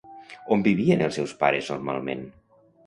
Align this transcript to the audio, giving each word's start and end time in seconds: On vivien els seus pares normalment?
On 0.55 0.63
vivien 0.69 1.03
els 1.09 1.21
seus 1.21 1.37
pares 1.45 1.71
normalment? 1.77 2.29